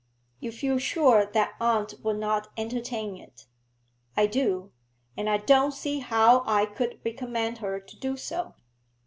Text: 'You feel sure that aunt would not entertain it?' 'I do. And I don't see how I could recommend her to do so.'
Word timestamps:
'You 0.39 0.51
feel 0.51 0.79
sure 0.79 1.27
that 1.27 1.53
aunt 1.61 1.93
would 2.01 2.17
not 2.17 2.47
entertain 2.57 3.15
it?' 3.17 3.45
'I 4.17 4.25
do. 4.25 4.71
And 5.15 5.29
I 5.29 5.37
don't 5.37 5.73
see 5.73 5.99
how 5.99 6.41
I 6.47 6.65
could 6.65 6.99
recommend 7.05 7.59
her 7.59 7.79
to 7.79 7.99
do 7.99 8.17
so.' 8.17 8.55